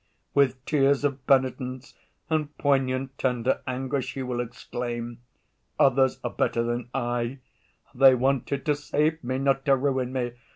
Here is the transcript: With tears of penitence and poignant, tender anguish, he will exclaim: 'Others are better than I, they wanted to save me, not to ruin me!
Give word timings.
With 0.33 0.65
tears 0.65 1.03
of 1.03 1.27
penitence 1.27 1.93
and 2.27 2.57
poignant, 2.57 3.15
tender 3.19 3.61
anguish, 3.67 4.13
he 4.15 4.23
will 4.23 4.39
exclaim: 4.39 5.19
'Others 5.79 6.19
are 6.23 6.31
better 6.33 6.63
than 6.63 6.89
I, 6.91 7.37
they 7.93 8.15
wanted 8.15 8.65
to 8.65 8.73
save 8.73 9.23
me, 9.23 9.37
not 9.37 9.63
to 9.65 9.75
ruin 9.75 10.11
me! 10.11 10.31